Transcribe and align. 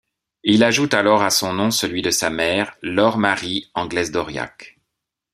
Il 0.41 0.63
ajoute 0.63 0.95
alors 0.95 1.21
à 1.21 1.29
son 1.29 1.53
nom 1.53 1.69
celui 1.69 2.01
de 2.01 2.09
sa 2.09 2.31
mère, 2.31 2.75
Laure 2.81 3.19
Marie 3.19 3.69
Anglès 3.75 4.09
d'Auriac. 4.09 4.79